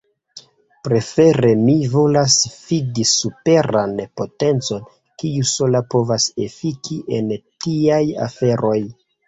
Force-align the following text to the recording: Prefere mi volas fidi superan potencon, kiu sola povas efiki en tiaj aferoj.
Prefere 0.85 1.51
mi 1.65 1.75
volas 1.95 2.37
fidi 2.53 3.05
superan 3.11 3.95
potencon, 4.21 4.83
kiu 5.23 5.47
sola 5.53 5.85
povas 5.97 6.29
efiki 6.49 7.01
en 7.21 7.33
tiaj 7.45 8.05
aferoj. 8.29 8.79